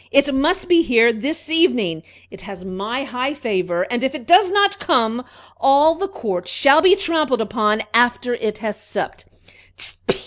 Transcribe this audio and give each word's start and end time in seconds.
It 0.09 0.33
must 0.33 0.67
be 0.67 0.81
here 0.81 1.13
this 1.13 1.47
evening! 1.47 2.01
It 2.31 2.41
has 2.41 2.65
my 2.65 3.03
high 3.03 3.35
favor; 3.35 3.83
and 3.91 4.03
if 4.03 4.15
it 4.15 4.25
does 4.25 4.49
not 4.49 4.79
come, 4.79 5.23
all 5.59 5.93
the 5.93 6.07
court 6.07 6.47
shall 6.47 6.81
be 6.81 6.95
trampled 6.95 7.39
upon 7.39 7.83
after 7.93 8.33
it 8.33 8.57
has 8.57 8.81
supped!" 8.81 9.25